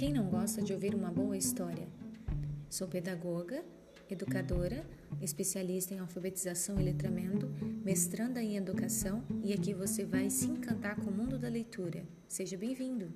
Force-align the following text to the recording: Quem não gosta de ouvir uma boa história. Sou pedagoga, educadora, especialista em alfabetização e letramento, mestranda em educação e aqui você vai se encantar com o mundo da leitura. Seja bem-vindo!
Quem 0.00 0.14
não 0.14 0.30
gosta 0.30 0.62
de 0.62 0.72
ouvir 0.72 0.94
uma 0.94 1.12
boa 1.12 1.36
história. 1.36 1.86
Sou 2.70 2.88
pedagoga, 2.88 3.62
educadora, 4.08 4.82
especialista 5.20 5.92
em 5.92 5.98
alfabetização 5.98 6.80
e 6.80 6.84
letramento, 6.84 7.46
mestranda 7.84 8.42
em 8.42 8.56
educação 8.56 9.22
e 9.44 9.52
aqui 9.52 9.74
você 9.74 10.06
vai 10.06 10.30
se 10.30 10.46
encantar 10.46 10.96
com 10.96 11.10
o 11.10 11.14
mundo 11.14 11.38
da 11.38 11.50
leitura. 11.50 12.02
Seja 12.26 12.56
bem-vindo! 12.56 13.12